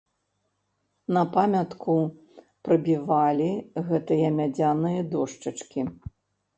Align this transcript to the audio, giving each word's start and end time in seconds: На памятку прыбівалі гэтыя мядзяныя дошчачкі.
На 1.17 1.23
памятку 1.35 1.93
прыбівалі 2.69 3.49
гэтыя 3.91 4.27
мядзяныя 4.41 5.01
дошчачкі. 5.17 5.81